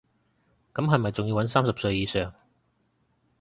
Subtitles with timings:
[0.73, 2.33] 咁係咪仲要搵三十歲以上